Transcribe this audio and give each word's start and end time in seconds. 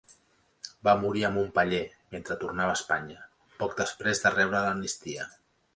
Va 0.87 0.95
morir 1.01 1.25
a 1.27 1.31
Montpeller, 1.35 1.83
mentre 2.15 2.39
tornava 2.45 2.75
a 2.77 2.81
Espanya, 2.81 3.23
poc 3.63 3.79
després 3.85 4.25
de 4.27 4.37
rebre 4.39 4.65
l'amnistia. 4.69 5.35